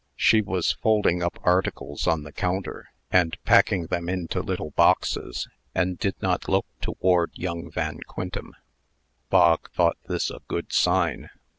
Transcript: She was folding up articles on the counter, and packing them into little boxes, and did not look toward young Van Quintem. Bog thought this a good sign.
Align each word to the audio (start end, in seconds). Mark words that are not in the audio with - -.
She 0.15 0.41
was 0.41 0.71
folding 0.71 1.21
up 1.21 1.37
articles 1.43 2.07
on 2.07 2.23
the 2.23 2.31
counter, 2.31 2.89
and 3.11 3.37
packing 3.43 3.85
them 3.85 4.09
into 4.09 4.41
little 4.41 4.71
boxes, 4.71 5.47
and 5.75 5.99
did 5.99 6.19
not 6.23 6.49
look 6.49 6.65
toward 6.81 7.29
young 7.35 7.69
Van 7.69 7.99
Quintem. 8.07 8.55
Bog 9.29 9.69
thought 9.69 9.97
this 10.07 10.31
a 10.31 10.41
good 10.47 10.73
sign. 10.73 11.29